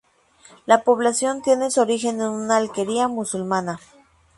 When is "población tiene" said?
0.83-1.69